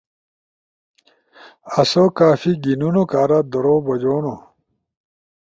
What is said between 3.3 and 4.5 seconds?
درو بجونو